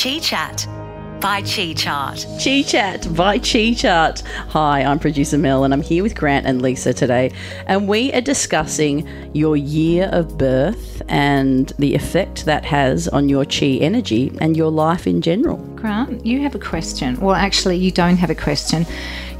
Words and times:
Chi 0.00 0.20
Chat 0.20 0.64
by 1.20 1.42
Chi 1.42 1.72
Chart. 1.72 2.24
Chi 2.40 2.62
Chat 2.62 3.12
by 3.16 3.36
Chi 3.36 3.74
Chart. 3.74 4.20
Hi, 4.50 4.84
I'm 4.84 5.00
producer 5.00 5.36
Mel, 5.36 5.64
and 5.64 5.74
I'm 5.74 5.80
here 5.80 6.04
with 6.04 6.14
Grant 6.14 6.46
and 6.46 6.62
Lisa 6.62 6.94
today, 6.94 7.32
and 7.66 7.88
we 7.88 8.12
are 8.12 8.20
discussing 8.20 9.08
your 9.34 9.56
year 9.56 10.08
of 10.12 10.38
birth 10.38 11.02
and 11.08 11.72
the 11.80 11.96
effect 11.96 12.44
that 12.44 12.64
has 12.64 13.08
on 13.08 13.28
your 13.28 13.44
chi 13.44 13.78
energy 13.80 14.30
and 14.40 14.56
your 14.56 14.70
life 14.70 15.08
in 15.08 15.20
general. 15.20 15.56
Grant, 15.74 16.24
you 16.24 16.42
have 16.42 16.54
a 16.54 16.60
question. 16.60 17.18
Well, 17.18 17.34
actually, 17.34 17.78
you 17.78 17.90
don't 17.90 18.18
have 18.18 18.30
a 18.30 18.36
question. 18.36 18.86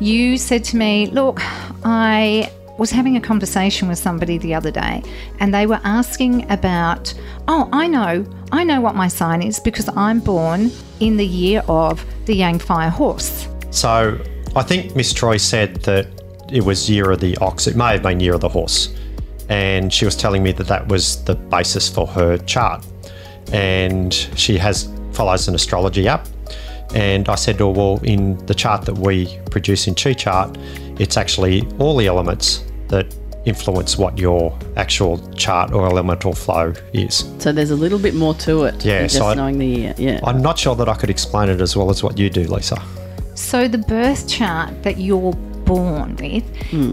You 0.01 0.37
said 0.37 0.65
to 0.65 0.77
me, 0.77 1.07
Look, 1.07 1.39
I 1.85 2.51
was 2.79 2.91
having 2.91 3.17
a 3.17 3.21
conversation 3.21 3.89
with 3.89 3.99
somebody 3.99 4.39
the 4.39 4.55
other 4.55 4.71
day 4.71 5.03
and 5.41 5.53
they 5.53 5.67
were 5.67 5.81
asking 5.83 6.51
about, 6.51 7.13
oh, 7.49 7.69
I 7.73 7.89
know, 7.89 8.25
I 8.51 8.65
know 8.65 8.81
what 8.81 8.95
my 8.95 9.09
sign 9.09 9.43
is 9.43 9.61
because 9.61 9.89
I'm 9.97 10.21
born 10.21 10.71
in 11.01 11.17
the 11.17 11.27
year 11.27 11.63
of 11.69 12.05
the 12.25 12.35
Yang 12.35 12.61
Fire 12.61 12.91
Horse. 12.91 13.49
So 13.71 14.19
I 14.57 14.63
think 14.63 14.97
Miss 14.97 15.13
Troy 15.13 15.37
said 15.37 15.77
that 15.83 16.07
it 16.51 16.65
was 16.65 16.89
year 16.89 17.11
of 17.11 17.21
the 17.21 17.37
ox. 17.39 17.67
It 17.67 17.77
may 17.77 17.93
have 17.93 18.03
been 18.03 18.21
year 18.21 18.35
of 18.35 18.41
the 18.41 18.49
horse. 18.49 18.95
And 19.51 19.93
she 19.93 20.05
was 20.05 20.17
telling 20.17 20.43
me 20.43 20.53
that 20.53 20.67
that 20.67 20.89
was 20.89 21.23
the 21.25 21.35
basis 21.35 21.89
for 21.89 22.07
her 22.07 22.39
chart. 22.39 22.87
And 23.53 24.13
she 24.13 24.57
has 24.59 24.91
follows 25.13 25.49
an 25.49 25.55
astrology 25.55 26.09
app. 26.09 26.27
And 26.95 27.29
I 27.29 27.35
said 27.35 27.59
to 27.59 27.67
her, 27.67 27.73
well, 27.73 28.01
in 28.03 28.45
the 28.47 28.55
chart 28.55 28.87
that 28.87 28.97
we 28.97 29.39
produce 29.51 29.87
in 29.89 29.95
Chi 29.95 30.15
Chart, 30.15 30.57
it's 30.99 31.19
actually 31.19 31.67
all 31.79 31.97
the 31.97 32.07
elements 32.07 32.65
that 32.89 33.15
influence 33.49 33.97
what 33.99 34.19
your 34.19 34.57
actual 34.77 35.19
chart 35.33 35.73
or 35.73 35.87
elemental 35.87 36.33
flow 36.35 36.73
is. 36.93 37.25
So 37.39 37.51
there's 37.53 37.71
a 37.71 37.77
little 37.77 37.99
bit 37.99 38.15
more 38.15 38.35
to 38.35 38.65
it. 38.65 38.85
Yeah, 38.85 39.01
than 39.01 39.09
so 39.09 39.19
just 39.19 39.29
I- 39.31 39.35
knowing 39.35 39.59
the 39.59 39.67
year. 39.67 39.95
Yeah. 39.97 40.21
I'm 40.25 40.41
not 40.43 40.59
sure 40.59 40.77
that 40.77 40.89
I 40.89 40.95
could 40.95 41.11
explain 41.11 41.49
it 41.49 41.61
as 41.61 41.77
well 41.77 41.91
as 41.91 42.03
what 42.03 42.19
you 42.19 42.31
do, 42.31 42.45
Lisa. 42.45 42.81
So 43.35 43.69
the 43.69 43.79
birth 43.79 44.29
chart 44.29 44.83
that 44.83 44.99
you're 44.99 45.33
born 45.69 46.17
with 46.17 46.45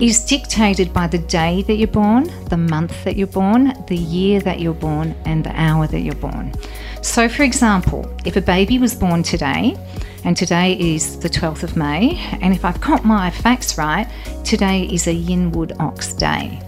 is 0.01 0.23
dictated 0.25 0.93
by 0.93 1.07
the 1.07 1.17
day 1.17 1.63
that 1.63 1.75
you're 1.75 1.95
born, 2.03 2.23
the 2.49 2.57
month 2.57 3.03
that 3.05 3.15
you're 3.15 3.35
born, 3.43 3.61
the 3.87 3.95
year 3.95 4.41
that 4.41 4.59
you're 4.59 4.81
born, 4.89 5.15
and 5.25 5.43
the 5.45 5.53
hour 5.59 5.87
that 5.87 6.01
you're 6.01 6.21
born. 6.29 6.53
So, 7.01 7.29
for 7.29 7.43
example, 7.43 8.01
if 8.25 8.35
a 8.35 8.41
baby 8.41 8.77
was 8.79 8.93
born 8.93 9.23
today, 9.23 9.77
and 10.25 10.35
today 10.35 10.73
is 10.93 11.19
the 11.19 11.29
12th 11.29 11.63
of 11.63 11.77
May, 11.77 12.17
and 12.41 12.53
if 12.53 12.65
I've 12.65 12.81
got 12.81 13.05
my 13.05 13.29
facts 13.29 13.77
right, 13.77 14.07
today 14.43 14.83
is 14.91 15.07
a 15.07 15.15
Yinwood 15.15 15.71
Ox 15.79 16.13
Day. 16.13 16.59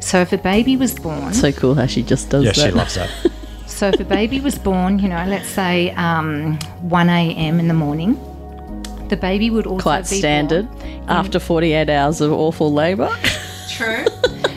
So, 0.00 0.20
if 0.20 0.32
a 0.32 0.38
baby 0.38 0.76
was 0.76 0.94
born, 0.98 1.34
so 1.34 1.52
cool 1.52 1.74
how 1.74 1.86
she 1.86 2.02
just 2.02 2.30
does 2.30 2.44
Yeah, 2.44 2.52
that. 2.52 2.66
she 2.66 2.70
loves 2.70 2.94
that. 2.94 3.10
so 3.66 3.88
if 3.88 4.00
a 4.00 4.04
baby 4.04 4.40
was 4.40 4.56
born, 4.58 4.98
you 4.98 5.08
know, 5.08 5.24
let's 5.26 5.48
say 5.48 5.90
um, 5.92 6.58
1 6.82 7.08
a.m. 7.08 7.60
in 7.60 7.68
the 7.68 7.74
morning, 7.74 8.16
the 9.10 9.16
baby 9.16 9.50
would 9.50 9.66
also 9.66 9.82
Quite 9.82 10.08
be 10.08 10.18
standard 10.18 10.70
born 10.70 11.04
after 11.08 11.38
48 11.38 11.90
hours 11.90 12.20
of 12.20 12.32
awful 12.32 12.72
labour. 12.72 13.10
True. 13.68 14.04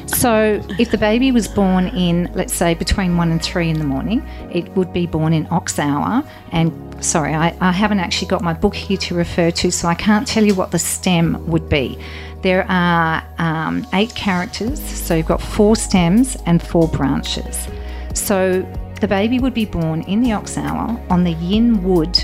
so 0.08 0.62
if 0.80 0.92
the 0.92 0.98
baby 0.98 1.32
was 1.32 1.48
born 1.48 1.88
in, 1.90 2.32
let's 2.34 2.54
say, 2.54 2.73
between 2.76 3.18
1 3.18 3.32
and 3.32 3.42
3 3.42 3.70
in 3.70 3.80
the 3.80 3.86
morning, 3.86 4.26
it 4.52 4.70
would 4.76 4.94
be 4.94 5.06
born 5.06 5.34
in 5.34 5.48
ox 5.52 5.80
hour. 5.80 6.23
And 6.52 6.72
sorry, 7.04 7.34
I, 7.34 7.56
I 7.60 7.72
haven't 7.72 8.00
actually 8.00 8.28
got 8.28 8.42
my 8.42 8.54
book 8.54 8.76
here 8.76 8.98
to 8.98 9.16
refer 9.16 9.52
to, 9.52 9.72
so 9.72 9.88
I 9.88 9.95
can't 9.95 10.28
tell 10.28 10.45
you 10.45 10.56
what 10.56 10.72
the 10.72 10.80
stem 10.80 11.45
would 11.48 11.67
be. 11.67 12.00
There 12.42 12.66
are 12.70 13.23
um, 13.40 13.88
eight 13.94 14.14
characters, 14.16 14.82
so 14.82 15.16
you've 15.16 15.26
got 15.26 15.42
four 15.42 15.76
stems 15.76 16.38
and 16.45 16.62
four 16.62 16.88
branches. 16.90 17.67
So 18.14 18.62
the 19.02 19.08
baby 19.08 19.40
would 19.40 19.54
be 19.54 19.66
born 19.66 20.04
in 20.04 20.22
the 20.22 20.34
ox 20.34 20.58
hour 20.58 21.02
on 21.10 21.23
the 21.23 21.34
yin 21.34 21.84
wood 21.84 22.23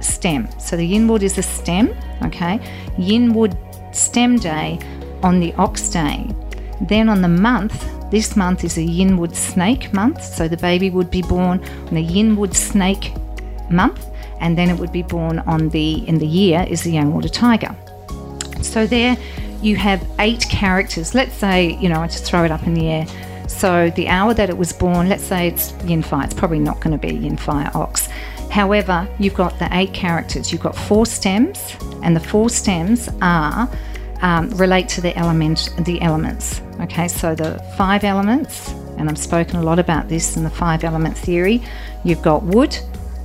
stem. 0.00 0.48
So 0.58 0.76
the 0.76 0.86
yin 0.86 1.08
wood 1.08 1.22
is 1.22 1.38
a 1.38 1.42
stem, 1.42 1.94
okay? 2.22 2.60
Yin 2.98 3.32
wood 3.32 3.56
stem 3.92 4.36
day 4.36 4.78
on 5.22 5.40
the 5.40 5.52
ox 5.54 5.88
day. 5.88 6.28
Then 6.80 7.08
on 7.08 7.20
the 7.22 7.28
month, 7.28 7.86
this 8.10 8.36
month 8.36 8.64
is 8.64 8.78
a 8.78 8.82
yin 8.82 9.16
wood 9.16 9.36
snake 9.36 9.92
month. 9.92 10.22
So 10.22 10.48
the 10.48 10.56
baby 10.56 10.90
would 10.90 11.10
be 11.10 11.22
born 11.22 11.62
on 11.88 11.94
the 11.94 12.00
yin 12.00 12.36
wood 12.36 12.54
snake 12.54 13.12
month, 13.70 14.06
and 14.40 14.56
then 14.56 14.70
it 14.70 14.78
would 14.78 14.92
be 14.92 15.02
born 15.02 15.40
on 15.40 15.68
the 15.68 16.08
in 16.08 16.18
the 16.18 16.26
year 16.26 16.66
is 16.68 16.82
the 16.82 16.92
yang 16.92 17.12
water 17.12 17.28
tiger. 17.28 17.74
So 18.62 18.86
there 18.86 19.16
you 19.62 19.76
have 19.76 20.04
eight 20.18 20.46
characters. 20.48 21.14
Let's 21.14 21.34
say, 21.34 21.76
you 21.80 21.88
know, 21.88 22.00
I 22.00 22.06
just 22.06 22.24
throw 22.24 22.44
it 22.44 22.50
up 22.50 22.66
in 22.66 22.74
the 22.74 22.88
air. 22.88 23.06
So 23.46 23.90
the 23.90 24.08
hour 24.08 24.32
that 24.34 24.48
it 24.48 24.56
was 24.56 24.72
born, 24.72 25.08
let's 25.08 25.24
say 25.24 25.48
it's 25.48 25.72
yin 25.84 26.02
fire, 26.02 26.24
it's 26.24 26.34
probably 26.34 26.60
not 26.60 26.80
going 26.80 26.98
to 26.98 27.06
be 27.06 27.14
yin 27.14 27.36
fire 27.36 27.70
ox. 27.74 28.08
However, 28.50 29.08
you've 29.18 29.34
got 29.34 29.58
the 29.58 29.68
eight 29.72 29.94
characters. 29.94 30.52
You've 30.52 30.60
got 30.60 30.76
four 30.76 31.06
stems, 31.06 31.76
and 32.02 32.14
the 32.14 32.20
four 32.20 32.50
stems 32.50 33.08
are 33.22 33.70
um, 34.22 34.50
relate 34.50 34.88
to 34.90 35.00
the 35.00 35.16
element, 35.16 35.70
the 35.78 36.00
elements. 36.02 36.60
Okay, 36.80 37.08
so 37.08 37.34
the 37.34 37.58
five 37.76 38.04
elements, 38.04 38.70
and 38.98 39.08
I've 39.08 39.18
spoken 39.18 39.56
a 39.56 39.62
lot 39.62 39.78
about 39.78 40.08
this 40.08 40.36
in 40.36 40.44
the 40.44 40.50
five 40.50 40.84
element 40.84 41.16
theory. 41.16 41.62
You've 42.04 42.22
got 42.22 42.42
wood, 42.42 42.76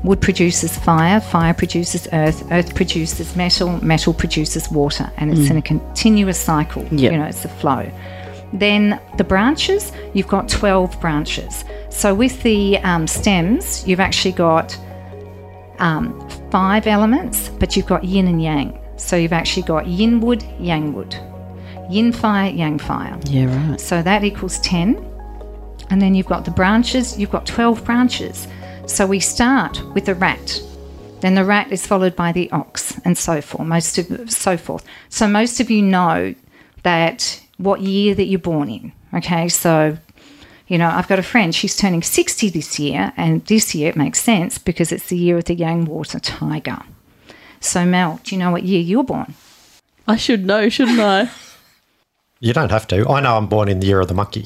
Wood 0.06 0.22
produces 0.22 0.78
fire, 0.78 1.20
fire 1.20 1.56
produces 1.56 2.08
earth, 2.14 2.52
earth 2.52 2.76
produces 2.76 3.36
metal, 3.36 3.84
metal 3.84 4.14
produces 4.14 4.70
water, 4.70 5.12
and 5.18 5.32
it's 5.32 5.50
in 5.50 5.58
a 5.58 5.64
continuous 5.64 6.40
cycle. 6.40 6.84
Yep. 6.92 7.12
You 7.12 7.18
know, 7.18 7.26
it's 7.26 7.44
a 7.44 7.50
flow. 7.50 7.92
Then 8.54 9.02
the 9.18 9.24
branches, 9.24 9.92
you've 10.14 10.28
got 10.28 10.48
12 10.48 11.02
branches. 11.02 11.66
So 11.90 12.14
with 12.14 12.44
the 12.44 12.78
um, 12.80 13.08
stems, 13.08 13.88
you've 13.88 14.00
actually 14.00 14.34
got 14.34 14.78
um, 15.80 16.28
five 16.52 16.88
elements, 16.88 17.50
but 17.50 17.76
you've 17.76 17.86
got 17.86 18.04
yin 18.04 18.28
and 18.28 18.42
yang. 18.42 18.80
So 18.98 19.16
you've 19.16 19.34
actually 19.34 19.64
got 19.64 19.88
yin 19.88 20.22
wood, 20.22 20.44
yang 20.60 20.94
wood, 20.94 21.16
yin 21.90 22.12
fire, 22.12 22.50
yang 22.52 22.80
fire. 22.80 23.20
Yeah, 23.26 23.70
right. 23.70 23.80
So 23.80 24.02
that 24.02 24.24
equals 24.24 24.60
10. 24.60 25.04
And 25.90 26.02
then 26.02 26.16
you've 26.16 26.26
got 26.26 26.46
the 26.46 26.52
branches, 26.52 27.18
you've 27.20 27.32
got 27.32 27.46
12 27.46 27.84
branches. 27.86 28.48
So 28.88 29.06
we 29.06 29.20
start 29.20 29.82
with 29.94 30.06
the 30.06 30.16
rat. 30.16 30.62
Then 31.22 31.36
the 31.36 31.46
rat 31.46 31.72
is 31.72 31.86
followed 31.86 32.16
by 32.16 32.32
the 32.32 32.52
ox 32.52 33.00
and 33.04 33.18
so 33.18 33.42
forth, 33.42 33.68
most 33.68 33.98
of 33.98 34.32
so 34.32 34.58
forth. 34.58 34.86
So 35.10 35.28
most 35.28 35.60
of 35.60 35.72
you 35.72 35.82
know 35.82 36.36
that 36.84 37.42
what 37.58 37.82
year 37.82 38.14
that 38.16 38.26
you're 38.26 38.40
born 38.40 38.70
in. 38.70 38.92
Okay, 39.14 39.50
so 39.50 39.98
you 40.68 40.78
know, 40.78 40.90
I've 40.90 41.08
got 41.08 41.20
a 41.20 41.24
friend, 41.24 41.54
she's 41.54 41.76
turning 41.78 42.02
60 42.02 42.50
this 42.50 42.80
year, 42.80 43.14
and 43.18 43.46
this 43.46 43.76
year 43.76 43.90
it 43.90 43.96
makes 43.96 44.20
sense 44.22 44.58
because 44.58 44.92
it's 44.92 45.08
the 45.10 45.18
year 45.18 45.38
of 45.38 45.46
the 45.46 45.54
Yang 45.56 45.86
Water 45.86 46.20
Tiger. 46.20 46.80
So 47.60 47.86
Mel, 47.86 48.20
do 48.24 48.36
you 48.36 48.40
know 48.40 48.52
what 48.52 48.64
year 48.64 48.82
you 48.82 48.98
were 48.98 49.04
born? 49.04 49.34
I 50.08 50.18
should 50.18 50.46
know, 50.46 50.70
shouldn't 50.70 51.00
I? 51.00 51.30
You 52.42 52.52
don't 52.54 52.70
have 52.70 52.86
to. 52.90 53.08
I 53.10 53.22
know 53.22 53.38
I'm 53.38 53.48
born 53.48 53.70
in 53.70 53.80
the 53.80 53.88
year 53.88 54.02
of 54.02 54.08
the 54.10 54.14
monkey. 54.14 54.46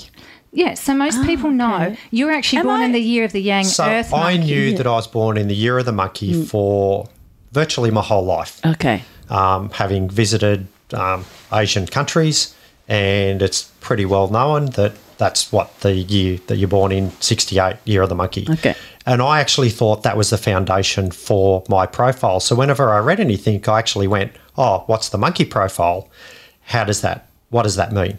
Yeah, 0.53 0.75
so 0.75 0.93
most 0.93 1.25
people 1.25 1.49
know 1.49 1.97
you're 2.11 2.31
actually 2.31 2.59
Am 2.59 2.65
born 2.67 2.81
I- 2.81 2.85
in 2.85 2.91
the 2.91 3.01
year 3.01 3.25
of 3.25 3.31
the 3.33 3.41
Yang 3.41 3.65
So 3.65 3.83
Earth 3.83 4.13
I 4.13 4.35
monkey. 4.37 4.45
knew 4.53 4.77
that 4.77 4.85
I 4.87 4.91
was 4.91 5.07
born 5.07 5.37
in 5.37 5.47
the 5.47 5.55
year 5.55 5.77
of 5.79 5.85
the 5.85 5.91
monkey 5.91 6.45
for 6.45 7.09
virtually 7.51 7.89
my 7.91 8.01
whole 8.03 8.23
life, 8.23 8.61
Okay. 8.65 9.01
um, 9.29 9.69
having 9.71 10.07
visited 10.07 10.67
um, 10.93 11.25
Asian 11.51 11.87
countries, 11.87 12.53
and 12.87 13.41
it's 13.41 13.63
pretty 13.81 14.05
well 14.05 14.27
known 14.29 14.67
that 14.77 14.93
that's 15.19 15.51
what 15.51 15.81
the 15.81 15.93
year 15.93 16.39
that 16.47 16.55
you're 16.55 16.69
born 16.69 16.91
in, 16.93 17.11
68, 17.19 17.75
year 17.83 18.01
of 18.01 18.09
the 18.09 18.15
monkey. 18.15 18.47
Okay. 18.49 18.73
And 19.05 19.21
I 19.21 19.41
actually 19.41 19.69
thought 19.69 20.03
that 20.03 20.15
was 20.15 20.29
the 20.29 20.37
foundation 20.37 21.11
for 21.11 21.63
my 21.67 21.85
profile. 21.85 22.39
So 22.39 22.55
whenever 22.55 22.89
I 22.89 22.99
read 22.99 23.19
anything, 23.19 23.61
I 23.67 23.79
actually 23.79 24.07
went, 24.07 24.31
oh, 24.57 24.85
what's 24.87 25.09
the 25.09 25.17
monkey 25.17 25.43
profile? 25.43 26.09
How 26.61 26.85
does 26.85 27.01
that, 27.01 27.29
what 27.49 27.63
does 27.63 27.75
that 27.75 27.91
mean? 27.91 28.17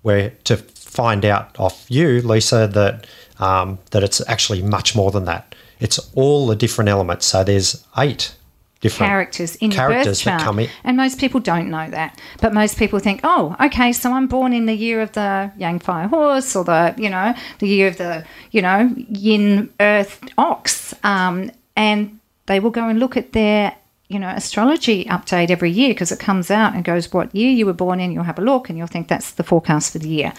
Where 0.00 0.30
to 0.44 0.56
find 0.56 1.24
out 1.26 1.54
off 1.60 1.84
you, 1.88 2.22
Lisa, 2.22 2.66
that 2.66 3.06
um, 3.38 3.78
that 3.90 4.02
it's 4.02 4.26
actually 4.26 4.62
much 4.62 4.96
more 4.96 5.10
than 5.10 5.26
that. 5.26 5.54
It's 5.80 5.98
all 6.14 6.46
the 6.46 6.56
different 6.56 6.88
elements. 6.88 7.26
So 7.26 7.44
there's 7.44 7.84
eight 7.96 8.34
different 8.80 9.10
characters 9.10 9.56
in 9.56 9.70
your 9.70 9.88
birth 9.88 10.18
chart. 10.18 10.38
that 10.38 10.44
come 10.44 10.60
in. 10.60 10.70
And 10.84 10.96
most 10.96 11.18
people 11.18 11.40
don't 11.40 11.68
know 11.70 11.90
that. 11.90 12.20
But 12.40 12.54
most 12.54 12.78
people 12.78 12.98
think, 12.98 13.20
oh, 13.24 13.56
okay, 13.60 13.92
so 13.92 14.12
I'm 14.12 14.26
born 14.26 14.52
in 14.52 14.66
the 14.66 14.74
year 14.74 15.00
of 15.00 15.12
the 15.12 15.52
Yang 15.58 15.80
Fire 15.80 16.08
Horse 16.08 16.54
or 16.54 16.64
the, 16.64 16.94
you 16.96 17.10
know, 17.10 17.34
the 17.58 17.68
year 17.68 17.88
of 17.88 17.98
the, 17.98 18.24
you 18.50 18.62
know, 18.62 18.92
Yin 19.08 19.72
Earth 19.80 20.20
Ox. 20.38 20.94
Um, 21.02 21.50
and 21.76 22.18
they 22.46 22.60
will 22.60 22.70
go 22.70 22.88
and 22.88 23.00
look 23.00 23.16
at 23.16 23.32
their, 23.32 23.74
you 24.08 24.18
know, 24.18 24.28
astrology 24.28 25.04
update 25.06 25.50
every 25.50 25.70
year 25.70 25.90
because 25.90 26.12
it 26.12 26.20
comes 26.20 26.50
out 26.50 26.74
and 26.74 26.84
goes 26.84 27.12
what 27.12 27.34
year 27.34 27.50
you 27.50 27.66
were 27.66 27.72
born 27.72 28.00
in. 28.00 28.12
You'll 28.12 28.24
have 28.24 28.38
a 28.38 28.42
look 28.42 28.68
and 28.68 28.78
you'll 28.78 28.86
think 28.86 29.08
that's 29.08 29.32
the 29.32 29.44
forecast 29.44 29.92
for 29.92 29.98
the 29.98 30.08
year. 30.08 30.32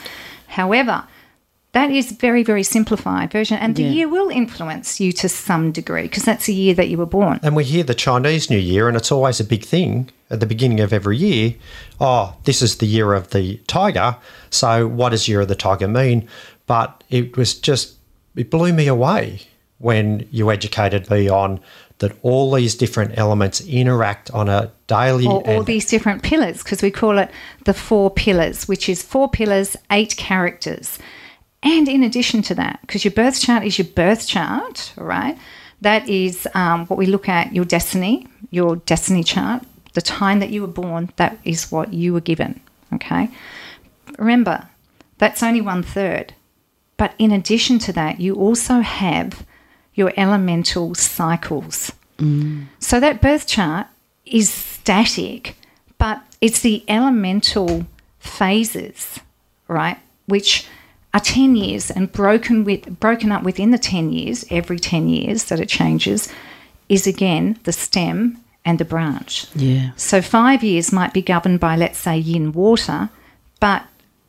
However, 0.48 1.04
that 1.74 1.92
is 1.92 2.12
very, 2.12 2.44
very 2.44 2.64
simplified 2.64 3.32
version, 3.32 3.58
and 3.58 3.76
the 3.76 3.84
Yeah. 3.84 3.90
year 3.92 4.10
will 4.10 4.30
influence 4.30 5.00
you 5.00 5.12
to 5.14 5.30
some 5.30 5.72
degree 5.72 6.04
because 6.04 6.24
that's 6.24 6.48
the 6.48 6.54
year 6.54 6.74
that 6.74 6.90
you 6.90 6.98
were 6.98 7.06
born. 7.06 7.40
And 7.44 7.56
we 7.56 7.64
hear 7.64 7.84
the 7.84 7.94
Chinese 7.94 8.50
New 8.50 8.58
Year, 8.58 8.88
and 8.88 8.98
it's 8.98 9.12
always 9.12 9.40
a 9.40 9.44
big 9.44 9.64
thing 9.64 10.10
at 10.32 10.40
the 10.40 10.46
beginning 10.48 10.80
of 10.80 10.92
every 10.92 11.18
year. 11.18 11.54
Oh, 12.00 12.34
this 12.46 12.62
is 12.62 12.78
the 12.78 12.88
year 12.88 13.14
of 13.14 13.30
the 13.30 13.60
tiger. 13.68 14.16
So, 14.50 14.88
what 14.88 15.10
does 15.10 15.28
year 15.28 15.42
of 15.42 15.48
the 15.48 15.56
tiger 15.56 15.88
mean? 15.88 16.28
But 16.66 17.04
it 17.10 17.38
was 17.38 17.54
just, 17.54 17.96
it 18.36 18.50
blew 18.50 18.74
me 18.74 18.88
away 18.88 19.42
when 19.78 20.28
you 20.32 20.52
educated 20.52 21.10
me 21.10 21.30
on 21.30 21.60
that 22.00 22.14
all 22.22 22.52
these 22.52 22.76
different 22.76 23.18
elements 23.18 23.62
interact 23.62 24.32
on 24.32 24.50
a 24.50 24.72
daily 24.88 25.28
Or 25.28 25.46
all 25.48 25.64
these 25.64 25.86
different 25.86 26.24
pillars, 26.24 26.64
because 26.64 26.82
we 26.82 26.92
call 26.92 27.18
it 27.20 27.30
the 27.66 27.74
four 27.74 28.10
pillars, 28.10 28.68
which 28.68 28.88
is 28.90 29.04
four 29.04 29.30
pillars, 29.30 29.76
eight 29.92 30.16
characters. 30.18 30.98
And 31.62 31.88
in 31.88 32.04
addition 32.04 32.42
to 32.44 32.56
that, 32.56 32.80
because 32.82 33.04
your 33.04 33.12
birth 33.12 33.40
chart 33.42 33.64
is 33.64 33.78
your 33.78 33.88
birth 33.88 34.28
chart, 34.28 34.94
right? 34.96 35.38
That 35.82 36.08
is 36.08 36.48
um, 36.54 36.86
what 36.88 36.98
we 36.98 37.06
look 37.06 37.28
at 37.28 37.54
your 37.54 37.66
destiny, 37.66 38.28
your 38.50 38.78
destiny 38.78 39.24
chart, 39.24 39.64
the 39.94 40.02
time 40.02 40.40
that 40.40 40.50
you 40.50 40.62
were 40.62 40.68
born, 40.68 41.12
that 41.18 41.38
is 41.44 41.72
what 41.72 41.94
you 41.94 42.14
were 42.14 42.22
given, 42.22 42.62
okay? 42.94 43.30
Remember, 44.18 44.68
that's 45.18 45.44
only 45.44 45.62
one 45.62 45.84
third. 45.84 46.34
But 46.98 47.14
in 47.18 47.32
addition 47.32 47.80
to 47.80 47.94
that, 47.94 48.20
you 48.20 48.36
also 48.36 48.80
have 48.80 49.46
your 49.94 50.14
elemental 50.18 50.96
cycles. 50.96 51.92
So 52.80 53.00
that 53.00 53.22
birth 53.22 53.48
chart 53.48 53.88
is 54.26 54.50
static, 54.52 55.56
but 55.98 56.22
it's 56.42 56.60
the 56.60 56.84
elemental 56.90 57.86
phases, 58.20 59.20
right? 59.70 59.98
Which 60.26 60.68
are 61.14 61.20
10 61.20 61.56
years 61.56 61.90
and 61.90 62.12
broken 62.12 62.64
with 62.64 63.00
broken 63.00 63.32
up 63.32 63.44
within 63.44 63.72
the 63.72 63.78
10 63.78 64.12
years, 64.12 64.46
every 64.50 64.80
10 64.80 65.10
years 65.10 65.46
that 65.46 65.60
it 65.60 65.70
changes, 65.70 66.32
is 66.88 67.08
again 67.08 67.60
the 67.64 67.72
stem 67.72 68.38
and 68.66 68.80
the 68.80 68.86
branch. 68.86 69.48
Yeah. 69.56 69.92
So 69.96 70.22
five 70.22 70.64
years 70.64 70.92
might 70.92 71.14
be 71.14 71.22
governed 71.22 71.60
by, 71.60 71.76
let's 71.76 71.98
say, 71.98 72.18
yin 72.18 72.52
water, 72.52 73.10
but 73.60 73.84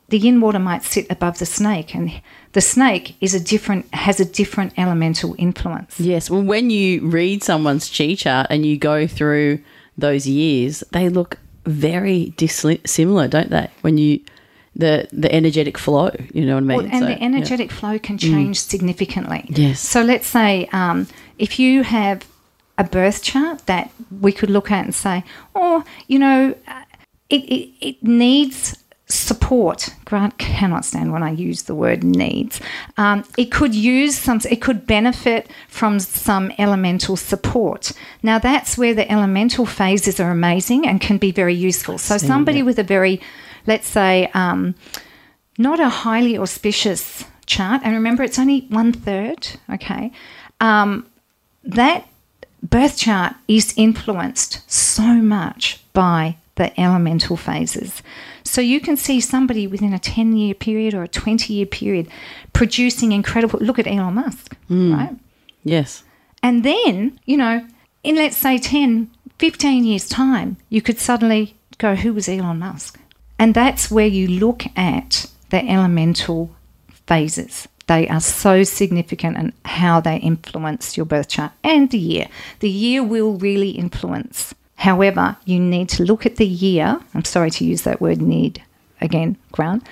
the 0.09 0.17
yin 0.17 0.41
water 0.41 0.59
might 0.59 0.83
sit 0.83 1.09
above 1.09 1.39
the 1.39 1.45
snake, 1.45 1.95
and 1.95 2.21
the 2.53 2.61
snake 2.61 3.15
is 3.21 3.33
a 3.33 3.39
different 3.39 3.93
has 3.93 4.19
a 4.19 4.25
different 4.25 4.73
elemental 4.77 5.35
influence. 5.37 5.99
Yes. 5.99 6.29
Well, 6.29 6.43
when 6.43 6.69
you 6.69 7.07
read 7.07 7.43
someone's 7.43 7.89
chi 7.89 8.15
chart 8.15 8.47
and 8.49 8.65
you 8.65 8.77
go 8.77 9.07
through 9.07 9.59
those 9.97 10.27
years, 10.27 10.83
they 10.91 11.09
look 11.09 11.37
very 11.65 12.33
dissimilar, 12.37 13.27
don't 13.27 13.49
they? 13.51 13.69
When 13.81 13.97
you 13.97 14.19
the 14.75 15.07
the 15.11 15.33
energetic 15.33 15.77
flow, 15.77 16.11
you 16.33 16.45
know 16.45 16.55
what 16.55 16.63
I 16.63 16.67
mean? 16.67 16.77
Well, 16.77 16.87
and 16.91 16.99
So, 16.99 17.05
the 17.05 17.11
yeah. 17.11 17.25
energetic 17.25 17.71
flow 17.71 17.99
can 17.99 18.17
change 18.17 18.59
significantly. 18.59 19.45
Yes. 19.49 19.79
So 19.79 20.01
let's 20.01 20.27
say 20.27 20.69
um, 20.71 21.07
if 21.37 21.59
you 21.59 21.83
have 21.83 22.25
a 22.77 22.83
birth 22.83 23.21
chart 23.21 23.65
that 23.67 23.91
we 24.21 24.31
could 24.31 24.49
look 24.49 24.71
at 24.71 24.85
and 24.85 24.95
say, 24.95 25.23
oh, 25.55 25.83
you 26.07 26.17
know, 26.19 26.55
uh, 26.67 26.83
it, 27.29 27.43
it, 27.43 27.69
it 27.81 28.03
needs 28.03 28.77
support. 29.07 29.89
Grant 30.05 30.37
cannot 30.37 30.85
stand 30.85 31.11
when 31.11 31.21
I 31.21 31.31
use 31.31 31.63
the 31.63 31.75
word 31.75 32.03
needs. 32.03 32.61
Um, 32.97 33.23
it 33.37 33.51
could 33.51 33.75
use 33.75 34.17
some, 34.17 34.39
it 34.49 34.61
could 34.61 34.87
benefit 34.87 35.49
from 35.67 35.99
some 35.99 36.51
elemental 36.57 37.17
support. 37.17 37.91
Now, 38.23 38.39
that's 38.39 38.77
where 38.77 38.93
the 38.93 39.09
elemental 39.11 39.65
phases 39.65 40.19
are 40.19 40.31
amazing 40.31 40.87
and 40.87 41.01
can 41.01 41.17
be 41.17 41.31
very 41.31 41.53
useful. 41.53 41.97
So, 41.97 42.17
somebody 42.17 42.63
with 42.63 42.79
a 42.79 42.83
very, 42.83 43.21
let's 43.67 43.87
say, 43.87 44.29
um, 44.33 44.75
not 45.57 45.79
a 45.79 45.89
highly 45.89 46.37
auspicious 46.37 47.25
chart, 47.45 47.81
and 47.83 47.93
remember 47.93 48.23
it's 48.23 48.39
only 48.39 48.61
one 48.69 48.93
third, 48.93 49.47
okay, 49.71 50.11
um, 50.59 51.05
that 51.63 52.07
birth 52.63 52.97
chart 52.97 53.35
is 53.47 53.73
influenced 53.77 54.69
so 54.71 55.03
much 55.03 55.83
by 55.93 56.37
the 56.55 56.79
elemental 56.79 57.37
phases. 57.37 58.03
So 58.43 58.61
you 58.61 58.79
can 58.79 58.97
see 58.97 59.19
somebody 59.19 59.67
within 59.67 59.93
a 59.93 59.99
10 59.99 60.35
year 60.35 60.53
period 60.53 60.93
or 60.93 61.03
a 61.03 61.07
20 61.07 61.53
year 61.53 61.65
period 61.65 62.07
producing 62.53 63.11
incredible. 63.11 63.59
Look 63.59 63.79
at 63.79 63.87
Elon 63.87 64.15
Musk, 64.15 64.55
right? 64.69 65.15
yes. 65.63 66.03
And 66.43 66.63
then, 66.63 67.19
you 67.25 67.37
know, 67.37 67.65
in 68.03 68.15
let's 68.15 68.37
say 68.37 68.57
10, 68.57 69.09
15 69.37 69.83
years' 69.83 70.07
time, 70.07 70.57
you 70.69 70.81
could 70.81 70.99
suddenly 70.99 71.55
go, 71.77 71.95
who 71.95 72.13
was 72.13 72.27
Elon 72.27 72.59
Musk? 72.59 72.99
And 73.41 73.55
that's 73.55 73.89
where 73.89 74.05
you 74.05 74.27
look 74.27 74.65
at 74.77 75.25
the 75.49 75.67
elemental 75.67 76.51
phases. 77.07 77.67
They 77.87 78.07
are 78.07 78.21
so 78.21 78.61
significant 78.61 79.35
and 79.35 79.51
how 79.65 79.99
they 79.99 80.17
influence 80.17 80.95
your 80.95 81.07
birth 81.07 81.29
chart 81.29 81.51
and 81.63 81.89
the 81.89 81.97
year. 81.97 82.27
The 82.59 82.69
year 82.69 83.03
will 83.03 83.33
really 83.39 83.71
influence. 83.71 84.53
However, 84.75 85.37
you 85.45 85.59
need 85.59 85.89
to 85.89 86.03
look 86.03 86.27
at 86.27 86.35
the 86.35 86.45
year. 86.45 86.99
I'm 87.15 87.25
sorry 87.25 87.49
to 87.49 87.65
use 87.65 87.81
that 87.81 87.99
word 87.99 88.21
need 88.21 88.61
again, 89.01 89.37
Grant. 89.51 89.87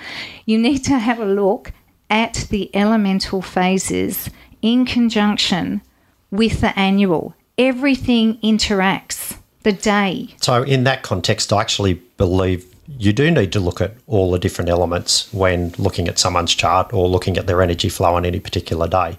You 0.46 0.56
need 0.56 0.84
to 0.84 1.00
have 1.00 1.18
a 1.18 1.26
look 1.26 1.72
at 2.08 2.46
the 2.50 2.70
elemental 2.72 3.42
phases 3.42 4.30
in 4.62 4.86
conjunction 4.86 5.82
with 6.30 6.60
the 6.60 6.78
annual. 6.78 7.34
Everything 7.58 8.38
interacts. 8.42 9.38
The 9.62 9.72
day, 9.72 10.28
So, 10.40 10.62
in 10.62 10.84
that 10.84 11.02
context, 11.02 11.52
I 11.52 11.60
actually 11.60 11.94
believe 12.16 12.69
you 12.98 13.12
do 13.12 13.30
need 13.30 13.52
to 13.52 13.60
look 13.60 13.80
at 13.80 13.94
all 14.06 14.30
the 14.30 14.38
different 14.38 14.70
elements 14.70 15.32
when 15.32 15.72
looking 15.78 16.08
at 16.08 16.18
someone's 16.18 16.54
chart 16.54 16.92
or 16.92 17.08
looking 17.08 17.36
at 17.36 17.46
their 17.46 17.62
energy 17.62 17.88
flow 17.88 18.14
on 18.14 18.24
any 18.24 18.40
particular 18.40 18.88
day. 18.88 19.16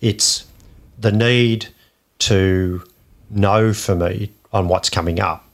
It's 0.00 0.46
the 0.98 1.12
need 1.12 1.68
to 2.20 2.84
know 3.30 3.72
for 3.72 3.94
me 3.94 4.32
on 4.52 4.68
what's 4.68 4.90
coming 4.90 5.20
up. 5.20 5.44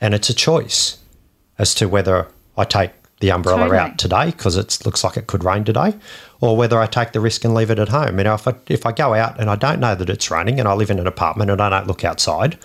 And 0.00 0.14
it's 0.14 0.28
a 0.28 0.34
choice 0.34 0.98
as 1.58 1.74
to 1.76 1.88
whether 1.88 2.28
I 2.56 2.64
take 2.64 2.92
the 3.20 3.30
umbrella 3.30 3.60
Totally. 3.60 3.78
out 3.78 3.98
today 3.98 4.26
because 4.26 4.56
it 4.56 4.84
looks 4.84 5.04
like 5.04 5.16
it 5.16 5.28
could 5.28 5.44
rain 5.44 5.62
today, 5.62 5.94
or 6.40 6.56
whether 6.56 6.78
I 6.78 6.86
take 6.86 7.12
the 7.12 7.20
risk 7.20 7.44
and 7.44 7.54
leave 7.54 7.70
it 7.70 7.78
at 7.78 7.88
home. 7.88 8.18
You 8.18 8.24
know, 8.24 8.34
if 8.34 8.48
I, 8.48 8.54
if 8.66 8.84
I 8.84 8.90
go 8.90 9.14
out 9.14 9.40
and 9.40 9.48
I 9.48 9.54
don't 9.54 9.78
know 9.78 9.94
that 9.94 10.10
it's 10.10 10.30
raining 10.30 10.58
and 10.58 10.68
I 10.68 10.74
live 10.74 10.90
in 10.90 10.98
an 10.98 11.06
apartment 11.06 11.50
and 11.50 11.60
I 11.60 11.68
don't 11.70 11.86
look 11.86 12.04
outside, 12.04 12.58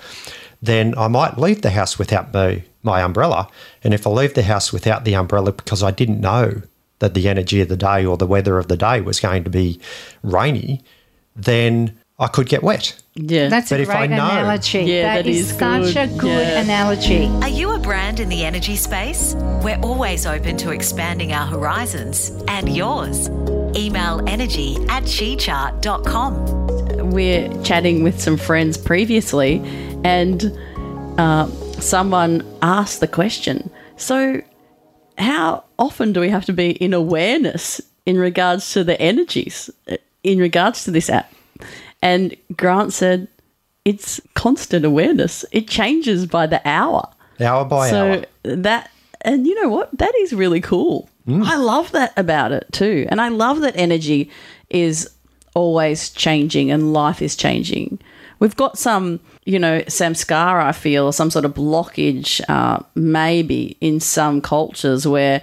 then 0.62 0.98
I 0.98 1.08
might 1.08 1.38
leave 1.38 1.62
the 1.62 1.70
house 1.70 2.00
without 2.00 2.34
my, 2.34 2.64
my 2.88 3.02
umbrella. 3.04 3.48
And 3.84 3.94
if 3.94 4.08
I 4.08 4.10
leave 4.10 4.34
the 4.34 4.42
house 4.44 4.74
without 4.74 5.06
the 5.06 5.16
umbrella 5.16 5.52
because 5.52 5.84
I 5.84 5.92
didn't 5.92 6.20
know 6.22 6.62
that 7.00 7.14
the 7.14 7.30
energy 7.30 7.62
of 7.62 7.68
the 7.70 7.78
day 7.78 8.04
or 8.06 8.18
the 8.18 8.26
weather 8.26 8.58
of 8.58 8.68
the 8.68 8.78
day 8.78 9.02
was 9.02 9.20
going 9.20 9.44
to 9.44 9.50
be 9.52 9.80
rainy, 10.24 10.82
then 11.36 11.96
I 12.20 12.28
could 12.28 12.48
get 12.50 12.64
wet. 12.64 12.96
Yeah. 13.14 13.48
that's 13.50 13.70
But 13.70 13.80
a 13.80 13.84
if 13.84 13.90
I 13.90 14.08
great 14.08 14.18
know- 14.18 14.26
analogy. 14.26 14.80
Yeah, 14.82 15.04
that 15.16 15.26
that 15.26 15.30
is, 15.30 15.52
is 15.52 15.58
such 15.58 15.96
a 15.96 16.08
good 16.18 16.48
Yeah. 16.48 16.62
analogy. 16.62 17.28
Are 17.44 17.50
you 17.50 17.72
a 17.76 17.80
brand 17.80 18.20
in 18.20 18.30
the 18.30 18.44
energy 18.44 18.76
space? 18.76 19.36
We're 19.64 19.80
always 19.84 20.26
open 20.26 20.58
to 20.58 20.72
expanding 20.72 21.34
our 21.34 21.46
horizons 21.46 22.32
and 22.48 22.76
yours. 22.76 23.30
Email 23.76 24.24
energy 24.28 24.78
at 24.90 25.04
chichart.com. 25.04 27.12
we're 27.12 27.48
chatting 27.64 28.04
with 28.04 28.20
some 28.20 28.38
friends 28.38 28.78
previously, 28.78 29.62
and 30.04 30.52
uh, 31.18 31.48
someone 31.80 32.46
asked 32.62 33.00
the 33.00 33.08
question. 33.08 33.70
So, 33.98 34.42
how 35.18 35.64
often 35.80 36.14
do 36.14 36.20
we 36.20 36.30
have 36.30 36.46
to 36.46 36.54
be 36.54 36.72
in 36.72 36.94
awareness 36.94 37.82
in 38.06 38.18
regards 38.18 38.72
to 38.74 38.84
the 38.84 39.00
energies, 39.02 39.70
uh, 39.90 39.98
in 40.24 40.40
regards 40.40 40.84
to 40.84 40.92
this 40.92 41.10
app? 41.10 41.32
And 42.02 42.36
Grant 42.56 42.94
said, 42.94 43.28
It's 43.86 44.22
constant 44.36 44.86
awareness, 44.86 45.46
it 45.52 45.68
changes 45.68 46.26
by 46.26 46.48
the 46.48 46.62
hour. 46.68 47.10
Hour 47.40 47.66
by 47.66 47.90
so 47.90 48.12
hour. 48.12 48.26
that 48.44 48.92
and 49.22 49.46
you 49.48 49.62
know 49.62 49.70
what? 49.70 49.96
That 49.98 50.14
is 50.20 50.34
really 50.34 50.62
cool. 50.62 51.10
I 51.30 51.58
love 51.58 51.92
that 51.92 52.14
about 52.16 52.54
it 52.54 52.68
too. 52.72 53.06
And 53.10 53.20
i 53.20 53.28
love 53.28 53.60
that 53.60 53.76
energy 53.76 54.32
is 54.70 55.10
always 55.56 56.10
changing 56.10 56.72
and 56.72 56.94
life 56.94 57.22
is 57.22 57.36
changing 57.36 58.00
we've 58.40 58.56
got 58.56 58.78
some 58.78 59.20
you 59.46 59.60
know 59.60 59.80
samskara 59.82 60.64
i 60.66 60.72
feel 60.72 61.12
some 61.12 61.30
sort 61.32 61.46
of 61.46 61.54
blockage 61.54 62.42
uh, 62.50 62.80
maybe 62.96 63.78
in 63.82 64.00
some 64.00 64.42
cultures 64.42 65.08
where 65.08 65.42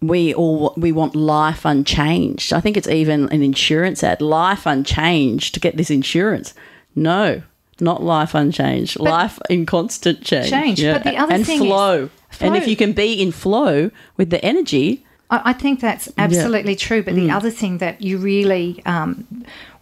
we 0.00 0.34
all 0.34 0.74
we 0.76 0.92
want 0.92 1.14
life 1.14 1.64
unchanged 1.64 2.52
i 2.52 2.60
think 2.60 2.76
it's 2.76 2.88
even 2.88 3.28
an 3.30 3.42
insurance 3.42 4.02
ad 4.04 4.20
life 4.20 4.66
unchanged 4.66 5.54
to 5.54 5.60
get 5.60 5.76
this 5.76 5.90
insurance 5.90 6.54
no 6.94 7.42
not 7.80 8.02
life 8.02 8.34
unchanged 8.34 8.98
life 9.00 9.38
in 9.50 9.66
constant 9.66 10.22
change 10.22 10.50
Change. 10.50 10.82
But 10.82 11.02
the 11.04 11.16
other 11.16 11.34
and 11.34 11.44
thing 11.46 11.60
is- 11.62 11.66
flow. 11.66 12.08
And 12.40 12.56
if 12.56 12.66
you 12.68 12.76
can 12.76 12.92
be 12.92 13.20
in 13.22 13.30
flow 13.32 13.90
with 14.16 14.30
the 14.30 14.44
energy, 14.44 15.04
I, 15.30 15.40
I 15.46 15.52
think 15.52 15.80
that's 15.80 16.08
absolutely 16.18 16.74
true. 16.76 17.02
But 17.02 17.14
Mm. 17.14 17.26
the 17.26 17.30
other 17.30 17.50
thing 17.50 17.78
that 17.78 18.00
you 18.02 18.18
really, 18.18 18.80
um, 18.86 19.24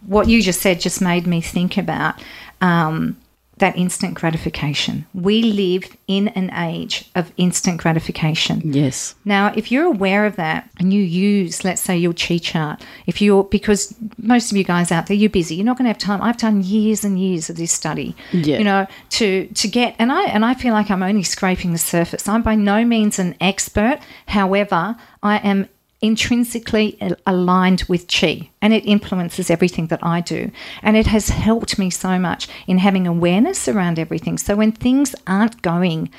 what 0.05 0.27
you 0.27 0.41
just 0.41 0.61
said, 0.61 0.79
just 0.79 1.01
made 1.01 1.25
me 1.27 1.41
think 1.41 1.77
about 1.77 2.15
um, 2.61 3.17
that 3.57 3.77
instant 3.77 4.15
gratification. 4.15 5.05
We 5.13 5.43
live 5.43 5.83
in 6.07 6.29
an 6.29 6.51
age 6.55 7.09
of 7.15 7.31
instant 7.37 7.79
gratification. 7.81 8.73
yes, 8.73 9.13
Now, 9.25 9.53
if 9.55 9.71
you're 9.71 9.85
aware 9.85 10.25
of 10.25 10.35
that 10.37 10.69
and 10.79 10.91
you 10.91 11.01
use, 11.01 11.63
let's 11.63 11.79
say, 11.81 11.95
your 11.95 12.13
chi 12.13 12.39
chart, 12.39 12.83
if 13.05 13.21
you're, 13.21 13.43
because 13.43 13.93
most 14.17 14.51
of 14.51 14.57
you 14.57 14.63
guys 14.63 14.91
out 14.91 15.05
there, 15.07 15.15
you're 15.15 15.29
busy, 15.29 15.55
you're 15.55 15.65
not 15.65 15.77
going 15.77 15.85
to 15.85 15.89
have 15.89 15.99
time. 15.99 16.21
I've 16.21 16.37
done 16.37 16.63
years 16.63 17.05
and 17.05 17.19
years 17.19 17.49
of 17.49 17.55
this 17.55 17.71
study, 17.71 18.15
Yeah. 18.31 18.57
you 18.57 18.63
know, 18.63 18.87
to 19.11 19.45
to 19.47 19.67
get, 19.67 19.95
and 19.99 20.11
I 20.11 20.23
and 20.23 20.43
I 20.43 20.55
feel 20.55 20.73
like 20.73 20.89
I'm 20.89 21.03
only 21.03 21.23
scraping 21.23 21.71
the 21.73 21.77
surface. 21.77 22.27
I'm 22.27 22.41
by 22.41 22.55
no 22.55 22.83
means 22.83 23.19
an 23.19 23.35
expert. 23.39 23.99
However, 24.27 24.95
I 25.21 25.37
am 25.37 25.69
intrinsically 26.03 26.97
aligned 27.25 27.83
with 27.87 28.07
chi 28.09 28.49
and 28.61 28.73
it 28.73 28.85
influences 28.85 29.49
everything 29.49 29.87
that 29.87 30.03
I 30.03 30.19
do. 30.19 30.51
And 30.81 30.97
it 30.97 31.07
has 31.07 31.29
helped 31.29 31.79
me 31.79 31.89
so 31.89 32.19
much 32.19 32.49
in 32.67 32.79
having 32.79 33.07
awareness 33.07 33.69
around 33.69 33.97
everything. 33.97 34.37
So 34.37 34.55
when 34.57 34.73
things 34.73 35.15
aren't 35.25 35.61
going 35.61 36.11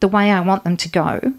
the 0.00 0.08
way 0.08 0.30
I 0.30 0.40
want 0.40 0.64
them 0.64 0.78
to 0.78 0.88
go, 0.88 1.34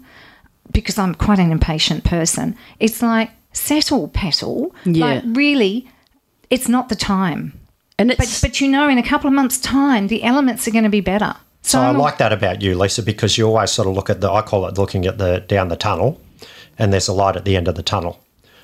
because 0.70 0.96
I'm 0.96 1.14
quite 1.14 1.40
an 1.40 1.50
impatient 1.50 2.04
person, 2.04 2.56
it's 2.78 3.02
like 3.02 3.30
settle, 3.52 4.08
petal. 4.08 4.74
Yeah. 4.84 5.04
Like 5.04 5.24
really, 5.26 5.90
it's 6.50 6.68
not 6.68 6.88
the 6.88 6.96
time. 6.96 7.58
And 7.98 8.10
But 8.10 8.20
it's 8.20 8.40
but 8.40 8.60
you 8.60 8.68
know, 8.68 8.88
in 8.88 8.98
a 8.98 9.02
couple 9.02 9.26
of 9.26 9.34
months' 9.34 9.58
time, 9.58 10.06
the 10.06 10.22
elements 10.22 10.68
are 10.68 10.70
going 10.70 10.84
to 10.84 10.90
be 10.90 11.00
better. 11.00 11.34
So 11.62 11.80
I 11.80 11.86
I'm- 11.86 11.98
like 11.98 12.18
that 12.18 12.32
about 12.32 12.62
you, 12.62 12.78
Lisa, 12.78 13.02
because 13.02 13.36
you 13.36 13.46
always 13.48 13.72
sort 13.72 13.88
of 13.88 13.94
look 13.94 14.08
at 14.08 14.20
the, 14.20 14.30
I 14.30 14.42
call 14.42 14.66
it 14.66 14.78
looking 14.78 15.04
at 15.06 15.18
the 15.18 15.40
down 15.40 15.66
the 15.68 15.76
tunnel, 15.76 16.20
and 16.78 16.92
there's 16.92 17.08
a 17.08 17.12
light 17.12 17.36
at 17.36 17.44
the 17.44 17.56
end 17.56 17.68
of 17.68 17.74
the 17.74 17.82
tunnel. 17.82 18.20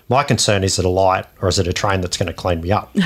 My 0.09 0.23
concern 0.23 0.65
is 0.65 0.79
it 0.79 0.85
a 0.85 0.89
light 0.91 1.27
or 1.41 1.49
is 1.49 1.59
it 1.59 1.67
a 1.67 1.73
train 1.73 2.01
that's 2.03 2.17
going 2.17 2.27
to 2.27 2.33
clean 2.35 2.61
me 2.61 2.73
up? 2.73 2.95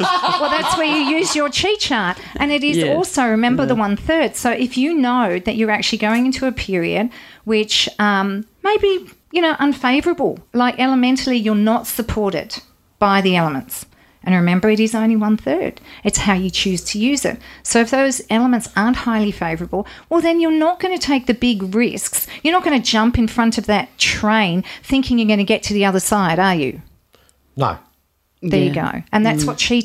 Well, 0.00 0.50
that's 0.50 0.76
where 0.76 0.86
you 0.86 1.16
use 1.18 1.36
your 1.36 1.48
chi 1.50 1.74
chart. 1.76 2.18
And 2.36 2.50
it 2.50 2.64
is 2.64 2.78
Yeah. 2.78 2.94
also, 2.94 3.24
remember 3.24 3.64
the 3.66 3.76
one 3.76 3.94
third. 3.96 4.34
So 4.34 4.50
if 4.50 4.76
you 4.76 4.94
know 4.94 5.38
that 5.38 5.54
you're 5.54 5.70
actually 5.70 5.98
going 5.98 6.26
into 6.26 6.46
a 6.46 6.52
period 6.52 7.10
which 7.44 7.88
um, 8.00 8.44
maybe, 8.64 9.06
you 9.30 9.40
know, 9.40 9.54
unfavorable, 9.60 10.40
like 10.52 10.78
elementally 10.80 11.36
you're 11.36 11.54
not 11.54 11.86
supported 11.86 12.60
by 12.98 13.20
the 13.20 13.36
elements. 13.36 13.86
And 14.24 14.34
remember, 14.34 14.70
it 14.70 14.80
is 14.80 14.94
only 14.94 15.16
one 15.16 15.36
third. 15.36 15.80
It's 16.04 16.18
how 16.18 16.34
you 16.34 16.50
choose 16.50 16.82
to 16.84 16.98
use 16.98 17.24
it. 17.24 17.38
So 17.62 17.80
if 17.80 17.90
those 17.90 18.22
elements 18.30 18.68
aren't 18.76 18.96
highly 18.96 19.32
favorable, 19.32 19.86
well, 20.08 20.20
then 20.20 20.40
you're 20.40 20.50
not 20.50 20.80
going 20.80 20.96
to 20.96 21.04
take 21.04 21.26
the 21.26 21.34
big 21.34 21.74
risks. 21.74 22.26
You're 22.42 22.52
not 22.52 22.64
going 22.64 22.80
to 22.80 22.90
jump 22.90 23.18
in 23.18 23.28
front 23.28 23.58
of 23.58 23.66
that 23.66 23.96
train 23.98 24.64
thinking 24.82 25.18
you're 25.18 25.26
going 25.26 25.38
to 25.38 25.44
get 25.44 25.62
to 25.64 25.74
the 25.74 25.84
other 25.84 26.00
side, 26.00 26.38
are 26.38 26.54
you? 26.54 26.80
No. 27.56 27.78
There 28.42 28.60
you 28.60 28.74
go. 28.74 29.02
And 29.12 29.24
that's 29.24 29.44
mm. 29.44 29.46
what 29.46 29.64
chi 29.64 29.82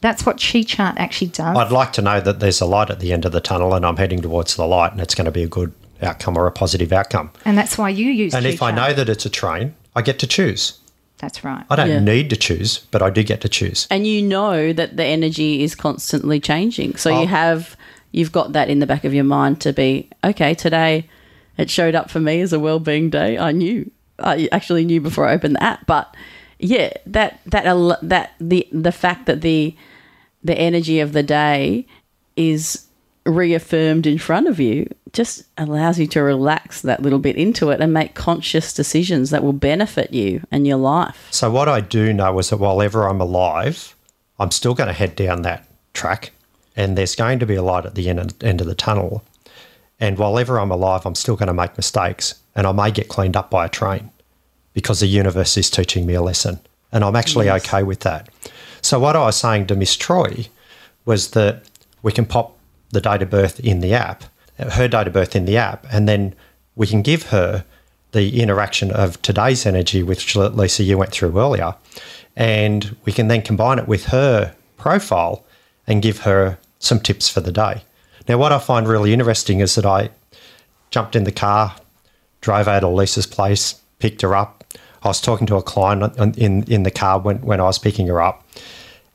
that's 0.00 0.26
what 0.26 0.42
chi 0.42 0.62
chart 0.62 0.96
actually 0.98 1.28
does. 1.28 1.56
I'd 1.56 1.70
like 1.70 1.92
to 1.92 2.02
know 2.02 2.20
that 2.20 2.40
there's 2.40 2.60
a 2.60 2.66
light 2.66 2.90
at 2.90 2.98
the 2.98 3.12
end 3.12 3.24
of 3.24 3.30
the 3.30 3.40
tunnel 3.40 3.72
and 3.72 3.86
I'm 3.86 3.96
heading 3.96 4.20
towards 4.20 4.56
the 4.56 4.66
light 4.66 4.90
and 4.90 5.00
it's 5.00 5.14
going 5.14 5.26
to 5.26 5.30
be 5.30 5.44
a 5.44 5.48
good 5.48 5.72
outcome 6.02 6.36
or 6.36 6.46
a 6.48 6.52
positive 6.52 6.92
outcome. 6.92 7.30
and 7.44 7.56
that's 7.56 7.78
why 7.78 7.88
you 7.88 8.10
use 8.10 8.34
And 8.34 8.44
chi 8.44 8.50
if 8.50 8.62
I 8.62 8.72
know 8.72 8.92
that 8.92 9.08
it's 9.08 9.24
a 9.26 9.30
train, 9.30 9.76
I 9.94 10.02
get 10.02 10.18
to 10.20 10.26
choose. 10.26 10.79
That's 11.20 11.44
right. 11.44 11.64
I 11.70 11.76
don't 11.76 11.88
Yeah. 11.88 12.00
need 12.00 12.30
to 12.30 12.36
choose, 12.36 12.78
but 12.90 13.02
I 13.02 13.10
do 13.10 13.22
get 13.22 13.40
to 13.42 13.48
choose. 13.48 13.86
and 13.90 14.06
you 14.06 14.22
know 14.22 14.72
that 14.72 14.96
the 14.96 15.04
energy 15.04 15.62
is 15.62 15.74
constantly 15.74 16.40
changing. 16.40 16.96
So 16.96 17.12
Oh. 17.14 17.20
you 17.20 17.26
have 17.28 17.76
you've 18.12 18.32
got 18.32 18.52
that 18.54 18.68
in 18.68 18.80
the 18.80 18.86
back 18.86 19.04
of 19.04 19.14
your 19.14 19.24
mind 19.24 19.60
to 19.60 19.72
be 19.72 20.08
okay. 20.24 20.54
Today, 20.54 21.06
it 21.56 21.70
showed 21.70 21.94
up 21.94 22.10
for 22.10 22.18
me 22.20 22.40
as 22.40 22.52
a 22.52 22.58
well-being 22.58 23.10
day. 23.10 23.38
I 23.38 23.52
knew. 23.52 23.90
I 24.18 24.48
actually 24.52 24.84
knew 24.84 25.00
before 25.00 25.26
I 25.28 25.32
opened 25.34 25.56
the 25.56 25.62
app, 25.62 25.86
but 25.86 26.14
yeah, 26.58 26.90
that 27.06 27.40
that 27.46 27.64
that 28.02 28.32
the 28.40 28.66
the 28.72 28.92
fact 28.92 29.26
that 29.26 29.40
the 29.42 29.74
the 30.42 30.58
energy 30.58 31.00
of 31.00 31.12
the 31.12 31.22
day 31.22 31.86
is 32.36 32.86
reaffirmed 33.26 34.06
in 34.06 34.18
front 34.18 34.48
of 34.48 34.58
you 34.58 34.88
just 35.12 35.44
allows 35.58 35.98
you 35.98 36.06
to 36.08 36.22
relax 36.22 36.82
that 36.82 37.02
little 37.02 37.18
bit 37.18 37.36
into 37.36 37.70
it 37.70 37.80
and 37.80 37.92
make 37.92 38.14
conscious 38.14 38.72
decisions 38.72 39.30
that 39.30 39.42
will 39.42 39.52
benefit 39.52 40.12
you 40.12 40.42
and 40.50 40.66
your 40.66 40.76
life. 40.76 41.28
So 41.30 41.50
what 41.50 41.68
I 41.68 41.80
do 41.80 42.12
know 42.12 42.38
is 42.38 42.50
that 42.50 42.58
while 42.58 42.80
ever 42.80 43.08
I'm 43.08 43.20
alive, 43.20 43.96
I'm 44.38 44.50
still 44.50 44.74
going 44.74 44.88
to 44.88 44.92
head 44.92 45.16
down 45.16 45.42
that 45.42 45.66
track, 45.92 46.32
and 46.76 46.96
there's 46.96 47.14
going 47.14 47.38
to 47.40 47.46
be 47.46 47.56
a 47.56 47.62
light 47.62 47.86
at 47.86 47.94
the 47.94 48.08
end 48.08 48.34
end 48.42 48.60
of 48.60 48.66
the 48.66 48.74
tunnel. 48.74 49.24
And 49.98 50.16
while 50.16 50.38
ever 50.38 50.58
I'm 50.58 50.70
alive, 50.70 51.04
I'm 51.04 51.14
still 51.14 51.36
going 51.36 51.48
to 51.48 51.52
make 51.54 51.76
mistakes, 51.76 52.40
and 52.54 52.66
I 52.66 52.72
may 52.72 52.90
get 52.90 53.08
cleaned 53.08 53.36
up 53.36 53.50
by 53.50 53.66
a 53.66 53.68
train 53.68 54.10
because 54.72 55.00
the 55.00 55.06
universe 55.06 55.56
is 55.56 55.68
teaching 55.68 56.06
me 56.06 56.14
a 56.14 56.22
lesson, 56.22 56.60
and 56.92 57.04
I'm 57.04 57.16
actually 57.16 57.50
okay 57.50 57.82
with 57.82 58.00
that. 58.00 58.28
So 58.80 58.98
what 58.98 59.16
I 59.16 59.26
was 59.26 59.36
saying 59.36 59.66
to 59.66 59.76
Miss 59.76 59.96
Troy 59.96 60.46
was 61.04 61.32
that 61.32 61.64
we 62.02 62.12
can 62.12 62.24
pop 62.24 62.56
the 62.90 63.00
date 63.00 63.22
of 63.22 63.30
birth 63.30 63.60
in 63.60 63.80
the 63.80 63.92
app, 63.92 64.24
her 64.60 64.88
date 64.88 65.06
of 65.06 65.12
birth 65.12 65.34
in 65.34 65.44
the 65.44 65.56
app, 65.56 65.86
and 65.90 66.08
then 66.08 66.34
we 66.76 66.86
can 66.86 67.02
give 67.02 67.24
her 67.24 67.64
the 68.12 68.40
interaction 68.42 68.90
of 68.90 69.20
today's 69.22 69.66
energy, 69.66 70.02
which 70.02 70.34
Lisa 70.36 70.82
you 70.82 70.98
went 70.98 71.12
through 71.12 71.38
earlier, 71.38 71.74
and 72.36 72.96
we 73.04 73.12
can 73.12 73.28
then 73.28 73.42
combine 73.42 73.78
it 73.78 73.86
with 73.86 74.06
her 74.06 74.54
profile 74.76 75.44
and 75.86 76.02
give 76.02 76.20
her 76.20 76.58
some 76.78 77.00
tips 77.00 77.28
for 77.28 77.40
the 77.40 77.52
day. 77.52 77.82
Now, 78.28 78.38
what 78.38 78.52
I 78.52 78.58
find 78.58 78.88
really 78.88 79.12
interesting 79.12 79.60
is 79.60 79.74
that 79.74 79.86
I 79.86 80.10
jumped 80.90 81.14
in 81.14 81.24
the 81.24 81.32
car, 81.32 81.76
drove 82.40 82.68
out 82.68 82.80
to 82.80 82.88
Lisa's 82.88 83.26
place, 83.26 83.80
picked 83.98 84.22
her 84.22 84.34
up. 84.34 84.64
I 85.02 85.08
was 85.08 85.20
talking 85.20 85.46
to 85.46 85.56
a 85.56 85.62
client 85.62 86.16
in 86.36 86.64
in 86.64 86.82
the 86.82 86.90
car 86.90 87.18
when, 87.18 87.40
when 87.42 87.60
I 87.60 87.64
was 87.64 87.78
picking 87.78 88.06
her 88.08 88.20
up, 88.20 88.46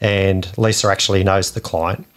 and 0.01 0.47
Lisa 0.57 0.87
actually 0.87 1.23
knows 1.23 1.51
the 1.51 1.61
client. 1.61 2.07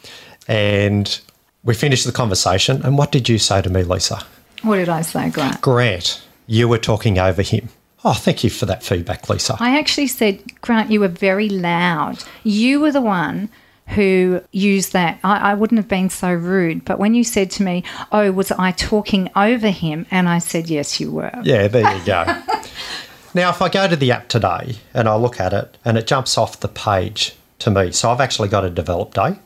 And 0.46 1.20
we 1.68 1.74
finished 1.74 2.06
the 2.06 2.12
conversation. 2.12 2.80
And 2.82 2.96
what 2.96 3.12
did 3.12 3.28
you 3.28 3.36
say 3.36 3.60
to 3.60 3.68
me, 3.68 3.82
Lisa? 3.82 4.24
What 4.62 4.76
did 4.76 4.88
I 4.88 5.02
say, 5.02 5.28
Grant? 5.28 5.60
Grant, 5.60 6.26
you 6.46 6.66
were 6.66 6.78
talking 6.78 7.18
over 7.18 7.42
him. 7.42 7.68
Oh, 8.06 8.14
thank 8.14 8.42
you 8.42 8.48
for 8.48 8.64
that 8.64 8.82
feedback, 8.82 9.28
Lisa. 9.28 9.54
I 9.60 9.78
actually 9.78 10.06
said, 10.06 10.62
Grant, 10.62 10.90
you 10.90 11.00
were 11.00 11.08
very 11.08 11.50
loud. 11.50 12.24
You 12.42 12.80
were 12.80 12.90
the 12.90 13.02
one 13.02 13.50
who 13.88 14.40
used 14.50 14.94
that. 14.94 15.20
I, 15.22 15.50
I 15.50 15.54
wouldn't 15.54 15.78
have 15.78 15.88
been 15.88 16.08
so 16.08 16.32
rude, 16.32 16.86
but 16.86 16.98
when 16.98 17.14
you 17.14 17.22
said 17.22 17.50
to 17.52 17.62
me, 17.62 17.84
Oh, 18.12 18.32
was 18.32 18.50
I 18.50 18.70
talking 18.70 19.28
over 19.36 19.68
him? 19.68 20.06
And 20.10 20.26
I 20.26 20.38
said, 20.38 20.70
Yes, 20.70 20.98
you 20.98 21.12
were. 21.12 21.38
Yeah, 21.42 21.68
there 21.68 21.94
you 21.94 22.04
go. 22.06 22.24
now, 23.34 23.50
if 23.50 23.60
I 23.60 23.68
go 23.68 23.86
to 23.86 23.96
the 23.96 24.10
app 24.12 24.28
today 24.28 24.76
and 24.94 25.06
I 25.06 25.16
look 25.16 25.38
at 25.38 25.52
it 25.52 25.76
and 25.84 25.98
it 25.98 26.06
jumps 26.06 26.38
off 26.38 26.60
the 26.60 26.68
page 26.68 27.34
to 27.58 27.70
me, 27.70 27.92
so 27.92 28.10
I've 28.10 28.22
actually 28.22 28.48
got 28.48 28.64
a 28.64 28.70
develop 28.70 29.12
day, 29.12 29.38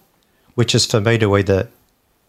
which 0.55 0.73
is 0.73 0.87
for 0.87 1.01
me 1.01 1.19
to 1.19 1.37
either 1.37 1.69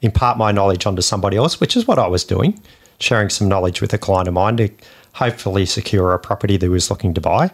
impart 0.03 0.37
my 0.37 0.51
knowledge 0.51 0.85
onto 0.85 1.01
somebody 1.01 1.37
else, 1.37 1.59
which 1.59 1.75
is 1.75 1.87
what 1.87 1.97
I 1.97 2.07
was 2.07 2.23
doing, 2.23 2.61
sharing 2.99 3.29
some 3.29 3.47
knowledge 3.47 3.81
with 3.81 3.93
a 3.93 3.97
client 3.97 4.27
of 4.27 4.35
mine 4.35 4.57
to 4.57 4.69
hopefully 5.13 5.65
secure 5.65 6.13
a 6.13 6.19
property 6.19 6.57
that 6.57 6.65
he 6.65 6.69
was 6.69 6.89
looking 6.89 7.13
to 7.15 7.21
buy. 7.21 7.51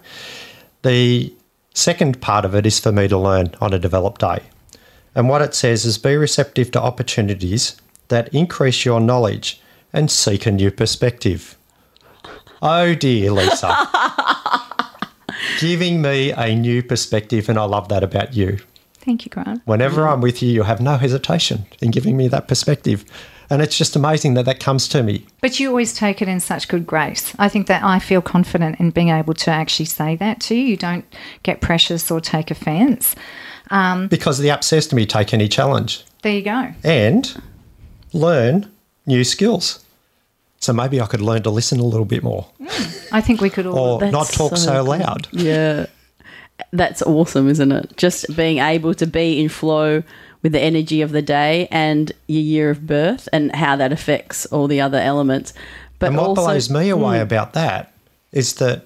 The 0.81 1.33
second 1.73 2.21
part 2.21 2.45
of 2.45 2.55
it 2.55 2.65
is 2.65 2.79
for 2.79 2.91
me 2.91 3.07
to 3.07 3.17
learn 3.17 3.53
on 3.61 3.73
a 3.73 3.79
developed 3.79 4.21
day. 4.21 4.41
And 5.15 5.29
what 5.29 5.41
it 5.41 5.53
says 5.53 5.85
is 5.85 5.97
be 5.97 6.15
receptive 6.15 6.71
to 6.71 6.81
opportunities 6.81 7.79
that 8.07 8.33
increase 8.33 8.85
your 8.85 8.99
knowledge 8.99 9.61
and 9.93 10.09
seek 10.09 10.45
a 10.45 10.51
new 10.51 10.71
perspective. 10.71 11.57
Oh 12.61 12.95
dear, 12.95 13.31
Lisa. 13.31 13.75
Giving 15.59 16.01
me 16.01 16.31
a 16.31 16.55
new 16.55 16.83
perspective, 16.83 17.49
and 17.49 17.57
I 17.57 17.63
love 17.63 17.89
that 17.89 18.03
about 18.03 18.33
you. 18.33 18.59
Thank 19.01 19.25
you, 19.25 19.29
Grant. 19.29 19.61
Whenever 19.65 20.07
I'm 20.07 20.21
with 20.21 20.41
you, 20.41 20.49
you 20.51 20.63
have 20.63 20.81
no 20.81 20.97
hesitation 20.97 21.65
in 21.81 21.91
giving 21.91 22.17
me 22.17 22.27
that 22.27 22.47
perspective. 22.47 23.05
And 23.51 23.61
it's 23.63 23.75
just 23.77 23.95
amazing 23.95 24.35
that 24.35 24.45
that 24.45 24.59
comes 24.59 24.87
to 24.89 25.01
me. 25.01 25.25
But 25.41 25.59
you 25.59 25.69
always 25.69 25.93
take 25.93 26.21
it 26.21 26.27
in 26.27 26.39
such 26.39 26.67
good 26.67 26.85
grace. 26.85 27.33
I 27.39 27.49
think 27.49 27.65
that 27.67 27.81
I 27.83 27.97
feel 27.97 28.21
confident 28.21 28.79
in 28.79 28.91
being 28.91 29.09
able 29.09 29.33
to 29.33 29.49
actually 29.51 29.85
say 29.87 30.15
that 30.17 30.39
to 30.41 30.55
you. 30.55 30.61
You 30.65 30.77
don't 30.77 31.05
get 31.41 31.59
precious 31.59 32.11
or 32.11 32.21
take 32.21 32.51
offence. 32.51 33.15
Um, 33.71 34.07
because 34.07 34.37
the 34.37 34.49
app 34.51 34.63
says 34.63 34.85
to 34.87 34.95
me, 34.95 35.05
take 35.05 35.33
any 35.33 35.47
challenge 35.47 36.03
There 36.21 36.33
you 36.33 36.41
go. 36.43 36.73
and 36.83 37.41
learn 38.13 38.71
new 39.07 39.23
skills. 39.23 39.83
So 40.59 40.73
maybe 40.73 40.99
I 40.99 41.05
could 41.05 41.21
learn 41.21 41.41
to 41.43 41.49
listen 41.49 41.79
a 41.79 41.83
little 41.85 42.05
bit 42.05 42.21
more 42.21 42.45
mm, 42.59 43.07
I 43.13 43.21
think 43.21 43.39
we 43.41 43.49
could 43.49 43.65
all. 43.65 43.77
or 43.77 43.99
That's 43.99 44.11
not 44.11 44.27
talk 44.27 44.57
so 44.57 44.57
so, 44.57 44.83
loud. 44.83 45.27
Yeah. 45.31 45.85
That's 46.71 47.01
awesome, 47.01 47.47
isn't 47.49 47.71
it? 47.71 47.97
Just 47.97 48.35
being 48.35 48.59
able 48.59 48.93
to 48.95 49.07
be 49.07 49.41
in 49.41 49.49
flow 49.49 50.03
with 50.41 50.51
the 50.53 50.59
energy 50.59 51.01
of 51.01 51.11
the 51.11 51.21
day 51.21 51.67
and 51.71 52.11
your 52.27 52.41
year 52.41 52.69
of 52.69 52.87
birth 52.87 53.27
and 53.33 53.53
how 53.55 53.75
that 53.75 53.91
affects 53.91 54.45
all 54.47 54.67
the 54.67 54.81
other 54.81 54.97
elements. 54.97 55.53
But 55.99 56.07
And 56.07 56.17
what 56.17 56.27
also, 56.27 56.43
blows 56.43 56.69
me 56.69 56.89
away 56.89 57.17
hmm. 57.17 57.23
about 57.23 57.53
that 57.53 57.93
is 58.31 58.55
that 58.55 58.85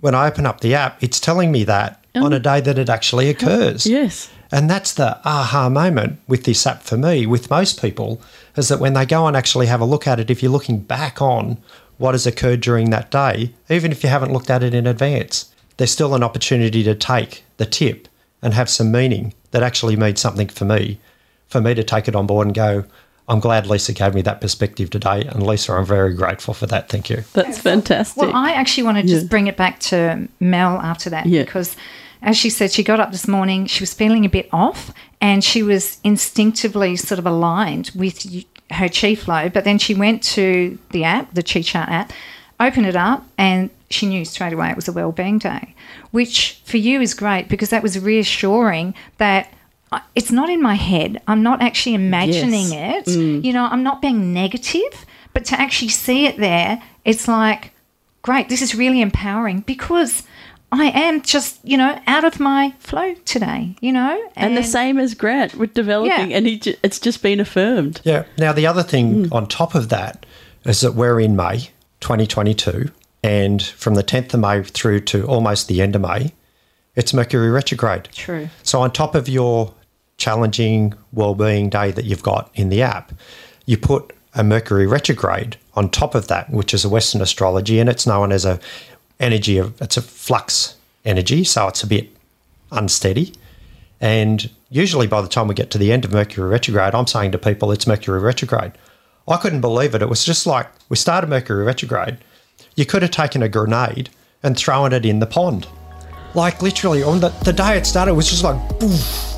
when 0.00 0.14
I 0.14 0.26
open 0.26 0.46
up 0.46 0.60
the 0.60 0.74
app, 0.74 1.02
it's 1.02 1.20
telling 1.20 1.52
me 1.52 1.64
that 1.64 2.04
on 2.14 2.32
a 2.32 2.36
oh. 2.36 2.38
day 2.40 2.60
that 2.60 2.78
it 2.78 2.88
actually 2.88 3.28
occurs. 3.28 3.86
Yes. 3.86 4.30
And 4.50 4.68
that's 4.68 4.92
the 4.92 5.18
aha 5.24 5.70
moment 5.70 6.18
with 6.28 6.44
this 6.44 6.66
app 6.66 6.82
for 6.82 6.98
me, 6.98 7.24
with 7.24 7.48
most 7.48 7.80
people, 7.80 8.20
is 8.56 8.68
that 8.68 8.80
when 8.80 8.92
they 8.92 9.06
go 9.06 9.26
and 9.26 9.36
actually 9.36 9.66
have 9.66 9.80
a 9.80 9.86
look 9.86 10.06
at 10.06 10.20
it, 10.20 10.30
if 10.30 10.42
you're 10.42 10.52
looking 10.52 10.80
back 10.80 11.22
on 11.22 11.56
what 11.96 12.12
has 12.12 12.26
occurred 12.26 12.60
during 12.60 12.90
that 12.90 13.10
day, 13.10 13.54
even 13.70 13.92
if 13.92 14.02
you 14.02 14.10
haven't 14.10 14.32
looked 14.32 14.50
at 14.50 14.62
it 14.62 14.74
in 14.74 14.86
advance, 14.86 15.51
there's 15.82 15.90
still 15.90 16.14
an 16.14 16.22
opportunity 16.22 16.84
to 16.84 16.94
take 16.94 17.42
the 17.56 17.66
tip 17.66 18.06
and 18.40 18.54
have 18.54 18.70
some 18.70 18.92
meaning 18.92 19.34
that 19.50 19.64
actually 19.64 19.96
means 19.96 20.20
something 20.20 20.46
for 20.46 20.64
me, 20.64 21.00
for 21.48 21.60
me 21.60 21.74
to 21.74 21.82
take 21.82 22.06
it 22.06 22.14
on 22.14 22.24
board 22.24 22.46
and 22.46 22.54
go, 22.54 22.84
I'm 23.26 23.40
glad 23.40 23.66
Lisa 23.66 23.92
gave 23.92 24.14
me 24.14 24.22
that 24.22 24.40
perspective 24.40 24.90
today. 24.90 25.24
And 25.24 25.44
Lisa, 25.44 25.72
I'm 25.72 25.84
very 25.84 26.14
grateful 26.14 26.54
for 26.54 26.66
that. 26.66 26.88
Thank 26.88 27.10
you. 27.10 27.24
That's 27.32 27.58
fantastic. 27.58 28.22
Well, 28.22 28.30
I 28.32 28.52
actually 28.52 28.84
want 28.84 28.98
to 28.98 29.02
just 29.02 29.28
bring 29.28 29.48
it 29.48 29.56
back 29.56 29.80
to 29.80 30.28
Mel 30.38 30.76
after 30.76 31.10
that 31.10 31.26
Yeah. 31.26 31.42
because, 31.42 31.74
as 32.22 32.36
she 32.36 32.48
said, 32.48 32.70
she 32.70 32.84
got 32.84 33.00
up 33.00 33.10
this 33.10 33.26
morning, 33.26 33.66
she 33.66 33.82
was 33.82 33.92
feeling 33.92 34.24
a 34.24 34.28
bit 34.28 34.48
off, 34.52 34.94
and 35.20 35.42
she 35.42 35.64
was 35.64 35.98
instinctively 36.04 36.94
sort 36.94 37.18
of 37.18 37.26
aligned 37.26 37.90
with 37.96 38.24
her 38.70 38.88
chi 38.88 39.16
flow. 39.16 39.48
But 39.48 39.64
then 39.64 39.78
she 39.78 39.96
went 39.96 40.22
to 40.34 40.78
the 40.92 41.02
app, 41.02 41.34
the 41.34 41.42
Chi 41.42 41.62
Chart 41.62 41.88
app, 41.88 42.12
open 42.60 42.84
it 42.84 42.96
up, 42.96 43.26
and 43.38 43.70
she 43.90 44.06
knew 44.06 44.24
straight 44.24 44.52
away 44.52 44.70
it 44.70 44.76
was 44.76 44.88
a 44.88 44.92
well-being 44.92 45.38
day, 45.38 45.74
which 46.10 46.60
for 46.64 46.76
you 46.76 47.00
is 47.00 47.14
great 47.14 47.48
because 47.48 47.70
that 47.70 47.82
was 47.82 47.98
reassuring 47.98 48.94
that 49.18 49.52
it's 50.14 50.32
not 50.32 50.48
in 50.48 50.62
my 50.62 50.74
head. 50.74 51.20
I'm 51.26 51.42
not 51.42 51.60
actually 51.60 51.94
imagining 51.94 52.72
it. 52.72 53.04
Mm. 53.04 53.44
You 53.44 53.52
know, 53.52 53.64
I'm 53.64 53.82
not 53.82 54.00
being 54.00 54.32
negative, 54.32 55.06
but 55.34 55.44
to 55.46 55.60
actually 55.60 55.88
see 55.88 56.26
it 56.26 56.38
there, 56.38 56.82
it's 57.04 57.28
like, 57.28 57.72
great, 58.22 58.48
this 58.48 58.62
is 58.62 58.74
really 58.74 59.00
empowering 59.00 59.60
because 59.60 60.22
I 60.70 60.86
am 60.86 61.20
just, 61.20 61.58
you 61.62 61.76
know, 61.76 62.00
out 62.06 62.24
of 62.24 62.40
my 62.40 62.72
flow 62.78 63.14
today, 63.26 63.76
you 63.80 63.92
know? 63.92 64.30
And, 64.36 64.56
the 64.56 64.64
same 64.64 64.98
as 64.98 65.14
Grant 65.14 65.56
with 65.56 65.74
developing, 65.74 66.30
Yeah. 66.30 66.36
and 66.38 66.46
he 66.46 66.58
ju- 66.58 66.76
it's 66.82 66.98
just 66.98 67.22
been 67.22 67.40
affirmed. 67.40 68.00
Yeah. 68.04 68.24
Now, 68.38 68.54
the 68.54 68.66
other 68.66 68.82
thing 68.82 69.26
mm. 69.26 69.32
on 69.32 69.46
top 69.46 69.74
of 69.74 69.90
that 69.90 70.24
is 70.64 70.80
that 70.80 70.94
we're 70.94 71.20
in 71.20 71.36
May 71.36 71.68
2022, 72.02 72.90
and 73.22 73.62
from 73.62 73.94
the 73.94 74.04
10th 74.04 74.34
of 74.34 74.40
May 74.40 74.62
through 74.62 75.00
to 75.00 75.24
almost 75.26 75.68
the 75.68 75.80
end 75.80 75.96
of 75.96 76.02
May, 76.02 76.32
it's 76.94 77.14
Mercury 77.14 77.50
retrograde. 77.50 78.08
True. 78.12 78.50
So, 78.62 78.82
on 78.82 78.92
top 78.92 79.14
of 79.14 79.28
your 79.28 79.72
challenging 80.18 80.94
well-being 81.12 81.70
day 81.70 81.90
that 81.90 82.04
you've 82.04 82.22
got 82.22 82.50
in 82.54 82.68
the 82.68 82.82
app, 82.82 83.12
you 83.64 83.78
put 83.78 84.12
a 84.34 84.44
Mercury 84.44 84.86
retrograde 84.86 85.56
on 85.74 85.88
top 85.88 86.14
of 86.14 86.28
that, 86.28 86.50
which 86.50 86.74
is 86.74 86.84
a 86.84 86.88
Western 86.88 87.22
astrology, 87.22 87.78
and 87.78 87.88
it's 87.88 88.06
known 88.06 88.32
as 88.32 88.44
a 88.44 88.60
energy 89.20 89.56
of 89.56 89.80
it's 89.80 89.96
a 89.96 90.02
flux 90.02 90.76
energy, 91.04 91.44
so 91.44 91.68
it's 91.68 91.82
a 91.82 91.86
bit 91.86 92.14
unsteady. 92.70 93.34
And 94.00 94.50
usually, 94.68 95.06
by 95.06 95.22
the 95.22 95.28
time 95.28 95.48
we 95.48 95.54
get 95.54 95.70
to 95.70 95.78
the 95.78 95.92
end 95.92 96.04
of 96.04 96.12
Mercury 96.12 96.48
retrograde, 96.48 96.94
I'm 96.94 97.06
saying 97.06 97.32
to 97.32 97.38
people, 97.38 97.70
it's 97.72 97.86
Mercury 97.86 98.20
retrograde. 98.20 98.72
I 99.28 99.36
couldn't 99.36 99.60
believe 99.60 99.94
it. 99.94 100.02
It 100.02 100.08
was 100.08 100.24
just 100.24 100.46
like 100.46 100.68
we 100.88 100.96
started 100.96 101.28
Mercury 101.30 101.64
retrograde. 101.64 102.18
You 102.76 102.86
could 102.86 103.02
have 103.02 103.10
taken 103.10 103.42
a 103.42 103.48
grenade 103.48 104.10
and 104.42 104.56
thrown 104.56 104.92
it 104.92 105.04
in 105.06 105.20
the 105.20 105.26
pond. 105.26 105.66
Like 106.34 106.62
literally, 106.62 107.02
on 107.02 107.20
the, 107.20 107.28
the 107.44 107.52
day 107.52 107.76
it 107.76 107.86
started, 107.86 108.12
it 108.12 108.14
was 108.14 108.28
just 108.28 108.42
like, 108.42 108.56
boof. 108.78 109.28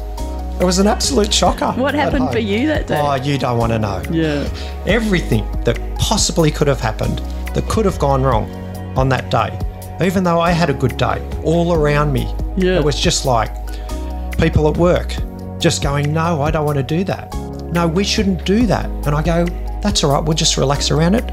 It 0.60 0.64
was 0.64 0.78
an 0.78 0.86
absolute 0.86 1.34
shocker. 1.34 1.72
What 1.72 1.94
happened 1.94 2.30
for 2.30 2.38
you 2.38 2.68
that 2.68 2.86
day? 2.86 2.98
Oh, 3.00 3.14
you 3.16 3.36
don't 3.38 3.58
want 3.58 3.72
to 3.72 3.78
know 3.78 4.00
Yeah. 4.10 4.48
everything 4.86 5.44
that 5.62 5.78
possibly 5.98 6.50
could 6.52 6.68
have 6.68 6.80
happened, 6.80 7.18
that 7.54 7.68
could 7.68 7.84
have 7.84 7.98
gone 7.98 8.22
wrong 8.22 8.48
on 8.96 9.08
that 9.08 9.30
day, 9.32 9.58
even 10.06 10.22
though 10.22 10.38
I 10.40 10.52
had 10.52 10.70
a 10.70 10.74
good 10.74 10.96
day 10.96 11.20
all 11.42 11.74
around 11.74 12.12
me. 12.12 12.32
Yeah. 12.56 12.78
It 12.78 12.84
was 12.84 12.98
just 12.98 13.26
like 13.26 13.50
people 14.38 14.68
at 14.68 14.76
work 14.76 15.12
just 15.58 15.82
going, 15.82 16.12
No, 16.12 16.40
I 16.42 16.52
don't 16.52 16.64
want 16.64 16.76
to 16.78 16.84
do 16.84 17.02
that. 17.04 17.34
No, 17.72 17.88
we 17.88 18.04
shouldn't 18.04 18.44
do 18.44 18.66
that. 18.66 18.86
And 19.06 19.08
I 19.08 19.22
go, 19.22 19.46
That's 19.84 20.02
all 20.02 20.12
right, 20.12 20.24
we'll 20.24 20.32
just 20.32 20.56
relax 20.56 20.90
around 20.90 21.14
it. 21.14 21.30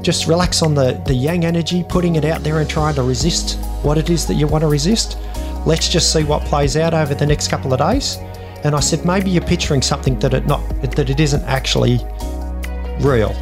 Just 0.00 0.28
relax 0.28 0.62
on 0.62 0.76
the, 0.76 0.92
the 1.06 1.12
yang 1.12 1.44
energy, 1.44 1.84
putting 1.88 2.14
it 2.14 2.24
out 2.24 2.44
there 2.44 2.60
and 2.60 2.70
trying 2.70 2.94
to 2.94 3.02
resist 3.02 3.58
what 3.82 3.98
it 3.98 4.10
is 4.10 4.28
that 4.28 4.34
you 4.34 4.46
want 4.46 4.62
to 4.62 4.68
resist. 4.68 5.18
Let's 5.66 5.88
just 5.88 6.12
see 6.12 6.22
what 6.22 6.44
plays 6.44 6.76
out 6.76 6.94
over 6.94 7.16
the 7.16 7.26
next 7.26 7.48
couple 7.48 7.72
of 7.72 7.80
days. 7.80 8.16
And 8.62 8.76
I 8.76 8.80
said, 8.80 9.04
maybe 9.04 9.28
you're 9.30 9.42
picturing 9.42 9.82
something 9.82 10.16
that 10.20 10.34
it 10.34 10.46
not 10.46 10.60
that 10.82 11.10
it 11.10 11.18
isn't 11.18 11.42
actually 11.46 11.98
real. 13.00 13.34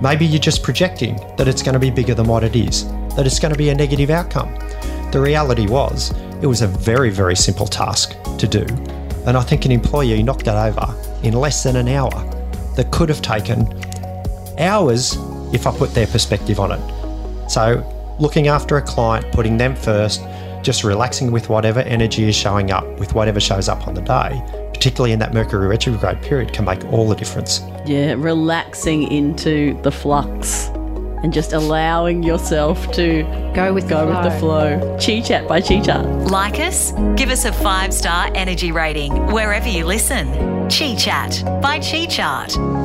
Maybe 0.00 0.24
you're 0.24 0.38
just 0.38 0.62
projecting 0.62 1.16
that 1.36 1.48
it's 1.48 1.60
going 1.60 1.72
to 1.72 1.80
be 1.80 1.90
bigger 1.90 2.14
than 2.14 2.28
what 2.28 2.44
it 2.44 2.54
is, 2.54 2.86
that 3.16 3.26
it's 3.26 3.40
going 3.40 3.52
to 3.52 3.58
be 3.58 3.70
a 3.70 3.74
negative 3.74 4.10
outcome. 4.10 4.54
The 5.10 5.20
reality 5.20 5.66
was, 5.66 6.12
it 6.40 6.46
was 6.46 6.62
a 6.62 6.68
very, 6.68 7.10
very 7.10 7.34
simple 7.34 7.66
task 7.66 8.14
to 8.38 8.46
do. 8.46 8.64
And 9.26 9.36
I 9.36 9.42
think 9.42 9.64
an 9.64 9.72
employee 9.72 10.22
knocked 10.22 10.46
it 10.46 10.54
over 10.54 10.94
in 11.24 11.34
less 11.34 11.64
than 11.64 11.74
an 11.74 11.88
hour 11.88 12.30
that 12.76 12.90
could 12.90 13.08
have 13.08 13.22
taken 13.22 13.66
hours 14.58 15.16
if 15.52 15.66
I 15.66 15.76
put 15.76 15.94
their 15.94 16.06
perspective 16.06 16.60
on 16.60 16.72
it. 16.72 17.50
So, 17.50 17.84
looking 18.18 18.48
after 18.48 18.76
a 18.76 18.82
client, 18.82 19.32
putting 19.32 19.56
them 19.56 19.76
first, 19.76 20.22
just 20.62 20.82
relaxing 20.82 21.30
with 21.30 21.48
whatever 21.48 21.80
energy 21.80 22.24
is 22.24 22.34
showing 22.34 22.70
up, 22.70 22.84
with 22.98 23.14
whatever 23.14 23.38
shows 23.38 23.68
up 23.68 23.86
on 23.86 23.94
the 23.94 24.00
day, 24.00 24.42
particularly 24.72 25.12
in 25.12 25.18
that 25.18 25.34
Mercury 25.34 25.68
retrograde 25.68 26.22
period, 26.22 26.52
can 26.52 26.64
make 26.64 26.84
all 26.86 27.08
the 27.08 27.14
difference. 27.14 27.60
Yeah, 27.86 28.14
relaxing 28.14 29.10
into 29.10 29.80
the 29.82 29.92
flux 29.92 30.68
and 31.22 31.32
just 31.32 31.52
allowing 31.52 32.22
yourself 32.22 32.90
to 32.92 33.22
Go 33.54 33.72
with 33.72 33.88
go 33.88 34.06
the 34.06 34.12
with 34.12 34.24
the 34.24 34.38
flow. 34.38 34.98
Chi 34.98 35.20
Chat 35.20 35.48
by 35.48 35.60
Chi 35.60 35.80
Chart. 35.80 36.06
Like 36.30 36.60
us? 36.60 36.92
Give 37.16 37.30
us 37.30 37.44
a 37.44 37.52
five 37.52 37.94
star 37.94 38.30
energy 38.34 38.72
rating 38.72 39.12
wherever 39.32 39.68
you 39.68 39.86
listen. 39.86 40.53
Chi 40.76 40.96
Chat 40.96 41.44
by 41.60 41.78
Chi 41.78 42.04
Chart. 42.04 42.83